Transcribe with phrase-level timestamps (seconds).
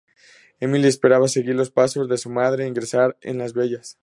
[0.59, 3.99] Emily espera seguir los pasos de su madre e ingresar en las Bellas.